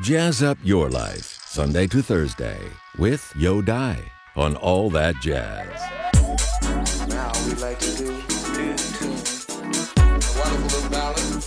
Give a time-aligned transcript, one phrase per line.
[0.00, 2.60] Jazz up your life, Sunday to Thursday,
[2.98, 3.98] with Yo Dai
[4.36, 5.66] on All That Jazz.
[7.08, 8.06] Now we like to do.
[8.06, 8.76] A
[10.38, 11.42] wonderful little ballad,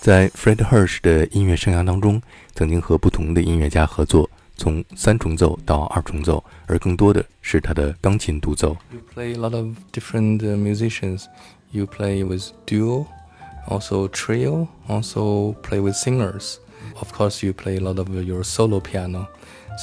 [0.00, 1.02] 在 Fred Hersch
[9.14, 11.28] play a lot of different uh, musicians.
[11.70, 13.06] You play with duo
[13.68, 16.60] also trio, also play with singers.
[17.00, 19.28] Of course, you play a lot of your solo piano.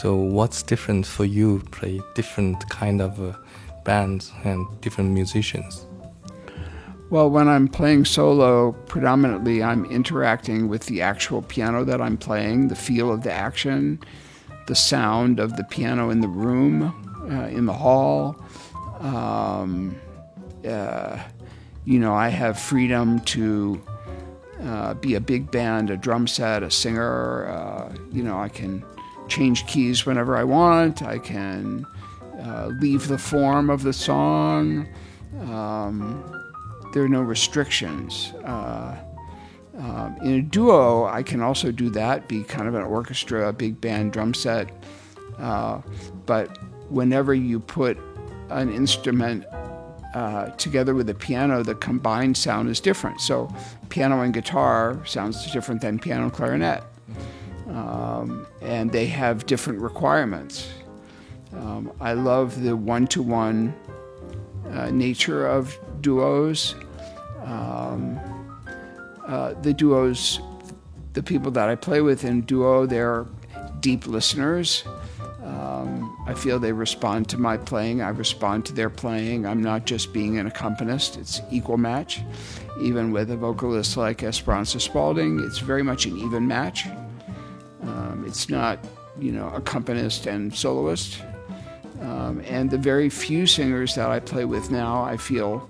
[0.01, 1.59] So, what's different for you?
[1.71, 3.37] Play different kind of uh,
[3.85, 5.85] bands and different musicians.
[7.09, 12.67] Well, when I'm playing solo, predominantly I'm interacting with the actual piano that I'm playing,
[12.67, 13.99] the feel of the action,
[14.67, 16.91] the sound of the piano in the room,
[17.31, 18.35] uh, in the hall.
[18.99, 19.95] Um,
[20.67, 21.19] uh,
[21.85, 23.81] you know, I have freedom to
[24.63, 27.47] uh, be a big band, a drum set, a singer.
[27.47, 28.83] Uh, you know, I can
[29.27, 31.03] change keys whenever I want.
[31.03, 31.85] I can
[32.39, 34.87] uh, leave the form of the song.
[35.41, 36.23] Um,
[36.93, 38.33] there are no restrictions.
[39.77, 43.53] Um, in a duo, I can also do that, be kind of an orchestra, a
[43.53, 44.71] big band drum set.
[45.37, 45.81] Uh,
[46.25, 46.57] but
[46.89, 47.97] whenever you put
[48.49, 49.45] an instrument
[50.15, 53.21] uh, together with the piano, the combined sound is different.
[53.21, 53.53] So,
[53.89, 56.83] piano and guitar sounds different than piano and clarinet.
[57.67, 60.69] Um, and they have different requirements.
[61.53, 63.75] Um, I love the one to one
[64.91, 66.75] nature of duos.
[67.43, 68.19] Um,
[69.27, 70.39] uh, the duos,
[71.13, 73.25] the people that I play with in duo, they're
[73.81, 74.83] deep listeners.
[76.27, 78.01] I feel they respond to my playing.
[78.01, 79.45] I respond to their playing.
[79.45, 82.21] I'm not just being an accompanist, it's equal match.
[82.81, 86.87] Even with a vocalist like Esperanza Spalding, it's very much an even match.
[87.83, 88.79] Um, it's not,
[89.19, 91.21] you know, accompanist and soloist.
[92.01, 95.69] Um, and the very few singers that I play with now, I feel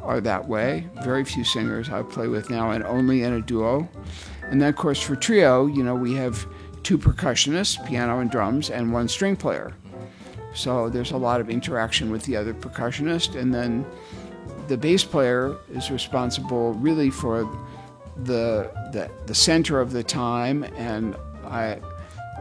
[0.00, 0.88] are that way.
[1.02, 3.88] Very few singers I play with now, and only in a duo.
[4.44, 6.46] And then, of course, for trio, you know, we have
[6.84, 9.74] two percussionists, piano and drums, and one string player.
[10.56, 13.38] So there's a lot of interaction with the other percussionist.
[13.38, 13.86] And then
[14.68, 17.44] the bass player is responsible really for
[18.16, 20.64] the, the, the center of the time.
[20.76, 21.14] And
[21.44, 21.78] I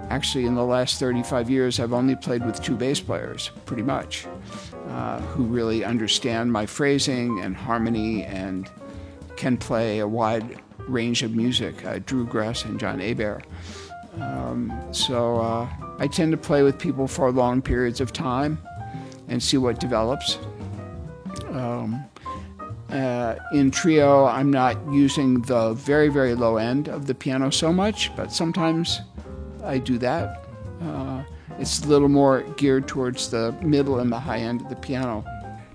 [0.10, 4.26] actually, in the last 35 years, I've only played with two bass players, pretty much,
[4.88, 8.70] uh, who really understand my phrasing and harmony and
[9.36, 13.46] can play a wide range of music uh, Drew Gress and John Hebert.
[14.21, 15.67] Um, so uh,
[15.99, 18.59] I tend to play with people for long periods of time
[19.29, 20.39] and see what develops.
[21.53, 22.05] Um,
[22.93, 27.73] uh, in trio, I'm not using the very, very low end of the piano so
[27.73, 29.01] much, but sometimes
[29.65, 30.45] I do that.
[30.83, 31.23] Uh,
[31.59, 35.23] it's a little more geared towards the middle and the high end of the piano.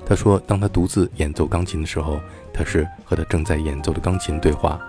[0.05, 2.19] 他说，当他独自演奏钢琴的时候，
[2.53, 4.79] 他是和他正在演奏的钢琴对话。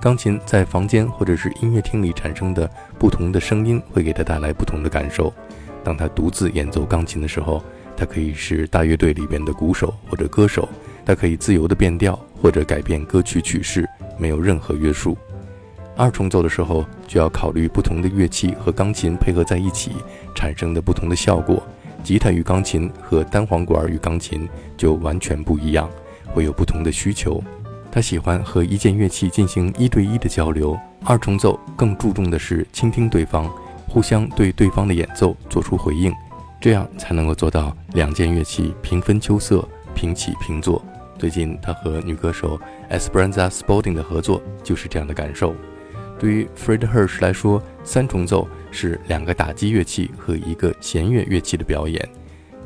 [0.00, 2.70] 钢琴在房间或者是音乐厅里产生的
[3.00, 5.32] 不同的声音，会给他带来不同的感受。
[5.82, 7.62] 当他独自演奏钢琴的时候，
[7.96, 10.68] 他可以是大乐队里边的鼓手或者歌手，
[11.04, 15.18] 他可以自由的变调或者改变歌曲曲式，没有任何约束。
[15.96, 19.90] 二重奏的时候，就要考虑不同的乐器和钢琴配合在一起
[20.32, 21.60] 产生的不同的效果。
[22.04, 25.90] 吉他与钢琴和单簧管与钢琴就完全不一样，
[26.26, 27.42] 会有不同的需求。
[27.90, 30.78] 他喜欢和一件乐器进行一对一的交流。
[31.04, 33.50] 二重奏更注重的是倾听对方，
[33.88, 36.12] 互相对对方的演奏做出回应，
[36.60, 40.84] 这样才能够做到两件乐器平分秋色、平起平坐。
[41.18, 42.60] 最近他和女歌手
[42.90, 45.54] Esperanza Spalding 的合作就是这样的感受。
[46.18, 52.06] 对于 Fred Hirsch 来说，三重奏是两个打击乐器和一个弦乐乐器的表演。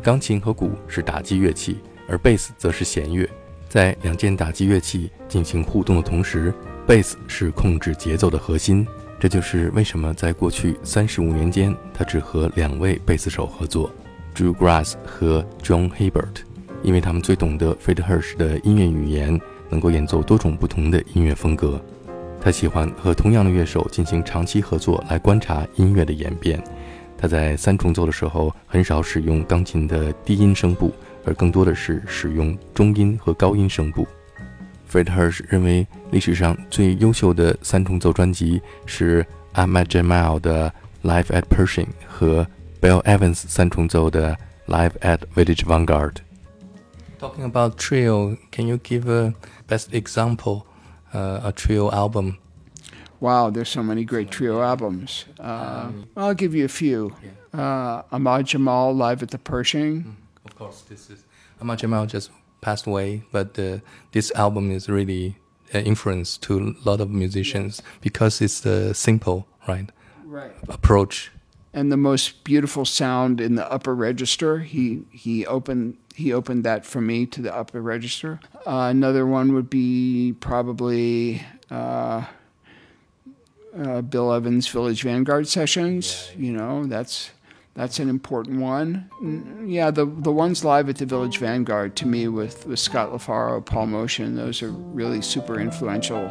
[0.02, 1.78] 钢琴和鼓是打击乐器，
[2.08, 3.28] 而贝斯则是弦乐。
[3.72, 6.52] 在两件打击乐器进行互动的同时，
[6.86, 8.86] 贝斯是控制节奏的核心。
[9.18, 13.90] 这就是为什么在过去三十五年间，他只和两位贝斯手合作
[14.34, 16.42] ，Drew Grass 和 John Hebert，
[16.82, 21.82] 因为他们最懂得 Fred Hirsch 的音乐语言，能够演奏多种不同的音乐风格。
[22.42, 26.62] 他喜欢和同样的乐手进行长期合作，来观察音乐的演变。
[27.16, 30.92] 他在三重奏的时候很少使用钢琴的低音声部，
[31.24, 34.06] 而更多的是使用中音和高音声部。
[34.90, 40.72] Fred Hersch 认为，历史上最优秀的三重奏专辑是 Ahmad Jamal 的
[41.08, 42.46] 《Live at Pershing》和
[42.80, 44.36] Bill Evans 三重奏的
[44.70, 46.12] 《Live at Village Vanguard》。
[47.18, 49.32] Talking about trio, can you give a
[49.68, 50.64] best example,
[51.14, 52.38] uh, a trio album?
[53.20, 55.26] Wow, there's so many great trio albums.
[55.38, 57.12] Uh, um, I'll give you a few.
[57.54, 60.02] Uh, Ahmad Jamal live at the Pershing.
[60.02, 60.10] Mm-hmm.
[60.44, 61.24] Of course, this is
[61.60, 62.30] Ahmad Jamal just
[62.60, 63.78] passed away, but uh,
[64.12, 65.36] this album is really
[65.72, 69.90] an influence to a lot of musicians because it's the simple, right?
[70.24, 70.52] Right.
[70.68, 71.30] Approach.
[71.72, 74.58] And the most beautiful sound in the upper register.
[74.58, 78.40] He he opened he opened that for me to the upper register.
[78.66, 81.42] Uh, another one would be probably.
[81.70, 82.24] Uh,
[83.76, 86.30] uh, Bill Evans' Village Vanguard sessions.
[86.36, 87.30] You know, that's
[87.74, 89.08] that's an important one.
[89.66, 93.64] Yeah, the the ones live at the Village Vanguard to me with with Scott LaFaro,
[93.64, 96.30] Paul Motian, those are really super influential.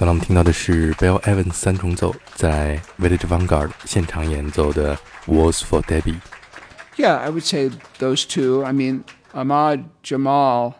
[0.00, 6.18] 刚才我们听到的是 Bill Evans 三重奏在 Village Vanguard 现场演奏的 for Debbie。
[6.96, 8.64] Yeah, I would say those two.
[8.64, 9.04] I mean,
[9.34, 10.76] Ahmad Jamal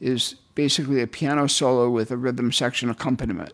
[0.00, 3.52] is basically a piano solo with a rhythm section accompaniment.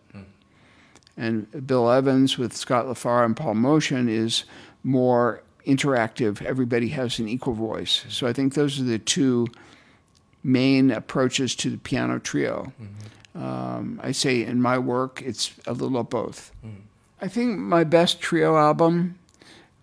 [1.15, 4.45] And Bill Evans with Scott LaFaro and Paul Motian is
[4.83, 6.41] more interactive.
[6.41, 8.03] Everybody has an equal voice.
[8.09, 9.45] So I think those are the two
[10.43, 12.73] main approaches to the piano trio.
[12.79, 13.22] Mm -hmm.
[13.35, 16.51] Um, I say in my work, it's a little of both.
[16.65, 16.81] Mm.
[17.21, 19.17] I think my best trio album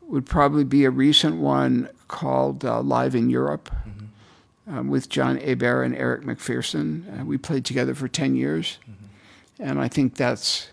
[0.02, 4.78] would probably be a recent one called uh, Live in Europe mm-hmm.
[4.78, 7.20] um, with John Hebert and Eric McPherson.
[7.20, 8.78] Uh, we played together for 10 years.
[8.82, 9.62] Mm-hmm.
[9.62, 10.68] And I think that's,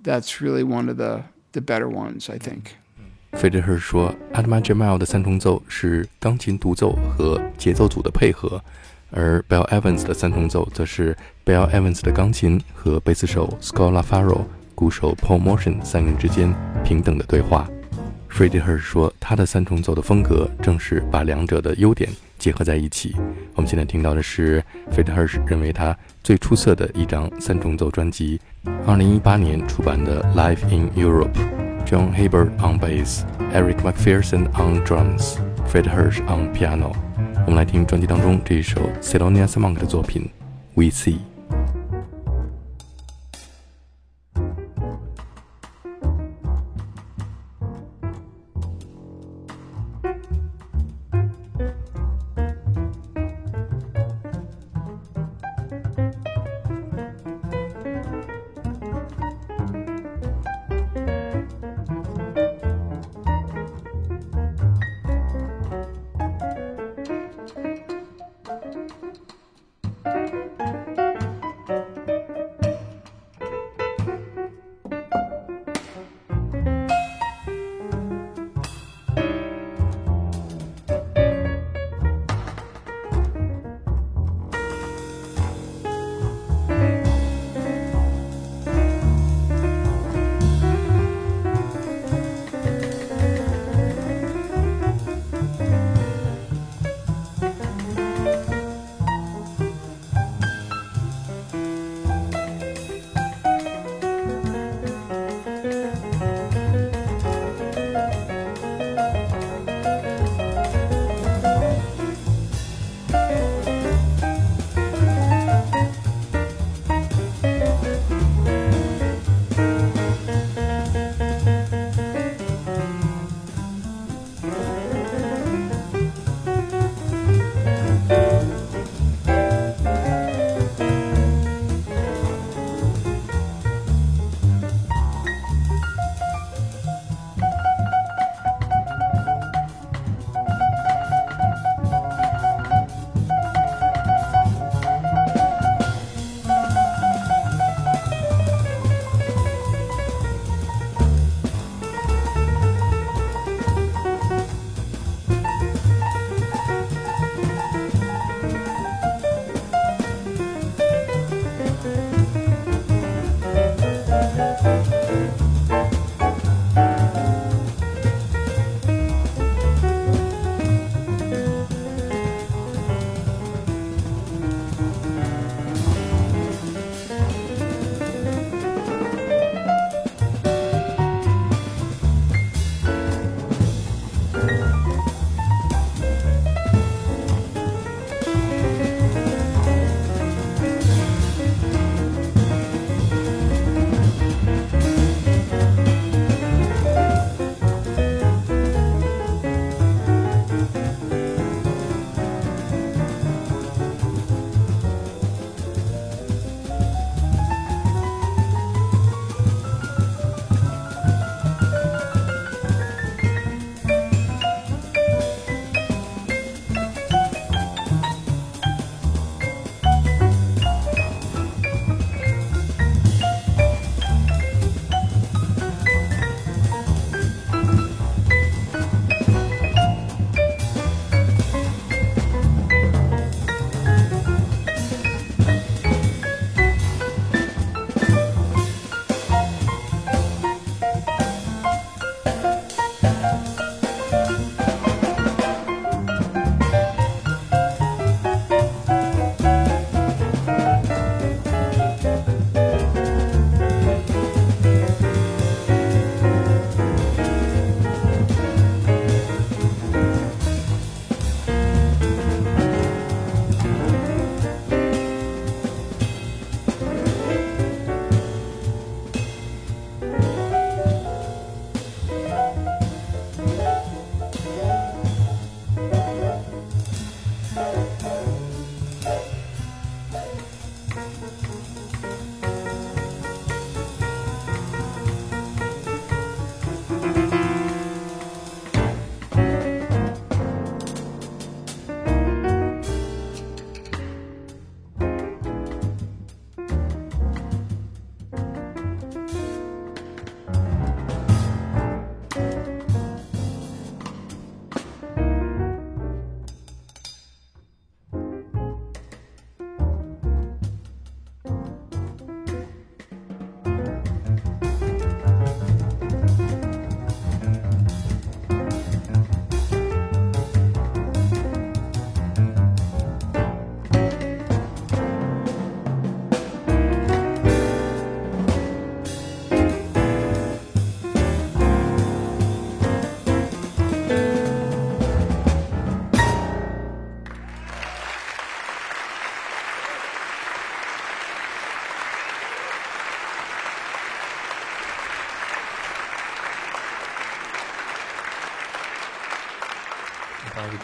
[0.00, 2.76] that's really one of the, the better ones, I think.
[2.98, 3.38] Mm-hmm.
[3.38, 8.62] 费德赫说，Ahmad Jamal 的三重奏是钢琴独奏和节奏组的配合，
[9.12, 14.40] 而 Bill Evans 的三重奏则是 Bill Evans 的钢琴和贝斯手 Scott LaFaro、
[14.74, 16.52] 鼓手 Paul Motion 三人之间
[16.82, 17.68] 平等的对话。
[18.30, 23.14] Freddie h e r 说，他的三重奏的风格正是把两者的优点结合在一起。
[23.54, 28.40] 我们现在听到的是 Freddie h e r 认为他最出色的一张三重奏专辑
[28.86, 31.32] ，2018年出版的《Live in Europe》。
[31.84, 35.36] John Haber on bass, Eric McPherson on drums,
[35.68, 37.11] Fred Hirsch on piano。
[37.44, 40.22] 我们来听专辑当中这一首 Cilonias Monk 的作品
[40.74, 41.18] 《We See》。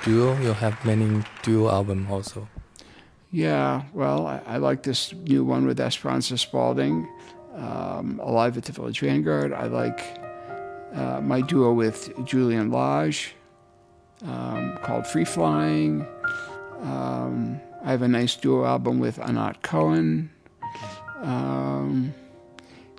[0.09, 2.49] Duo, you have many duo album also.
[3.31, 7.07] Yeah, well, I, I like this new one with Esperanza Spalding,
[7.55, 9.53] um, Alive at the Village Vanguard.
[9.53, 10.01] I like
[10.95, 13.35] uh, my duo with Julian Lage
[14.25, 16.07] um, called Free Flying.
[16.81, 20.31] Um, I have a nice duo album with Anat Cohen.
[21.21, 22.15] Um,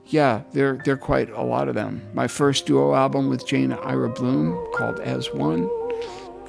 [0.06, 2.02] yeah, there there are quite a lot of them.
[2.14, 5.79] My first duo album with Jane Ira Bloom called As One.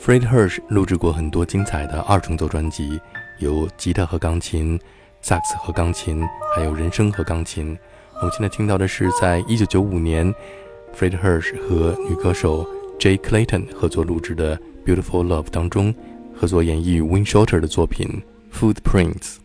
[0.01, 2.99] Fred Hirsch 录制过很多精彩的二重奏专辑，
[3.39, 4.81] 有吉他和钢琴、
[5.21, 7.79] 萨克斯和钢琴，还有人声和钢琴。
[8.15, 10.35] 我们现在听到的是在1995年
[10.97, 12.67] ，Fred Hirsch 和女歌手
[12.99, 15.95] Jay Clayton 合作录制的《Beautiful Love》当中，
[16.35, 18.23] 合作演绎 Win Shorter 的作品
[18.59, 19.37] 《Footprints》。